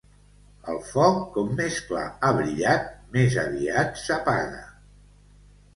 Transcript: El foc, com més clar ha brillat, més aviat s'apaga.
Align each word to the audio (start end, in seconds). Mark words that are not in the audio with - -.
El 0.71 0.79
foc, 0.93 1.19
com 1.35 1.51
més 1.59 1.77
clar 1.91 2.07
ha 2.29 2.33
brillat, 2.41 2.91
més 3.19 3.39
aviat 3.47 4.05
s'apaga. 4.07 4.69